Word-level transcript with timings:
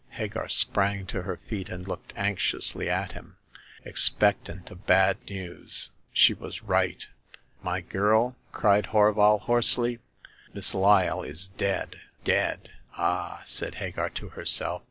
Hagar 0.13 0.47
sprang 0.49 1.05
to 1.05 1.21
her 1.21 1.37
feet, 1.47 1.69
and 1.69 1.87
looked 1.87 2.11
anxiously 2.15 2.89
at 2.89 3.11
him, 3.11 3.35
expectant 3.85 4.71
of 4.71 4.87
bad 4.87 5.23
news. 5.29 5.91
She 6.11 6.33
was 6.33 6.63
right.." 6.63 7.07
My 7.71 7.81
girl," 7.81 8.35
cried 8.51 8.85
Horval, 8.87 9.41
hoarsely," 9.41 9.99
Miss 10.55 10.73
Lyle 10.73 11.21
is 11.21 11.49
dead!"" 11.49 12.01
Dead? 12.33 12.71
Ah!" 12.97 13.43
said 13.45 13.75
Hagar 13.75 14.09
to 14.09 14.29
herself. 14.29 14.79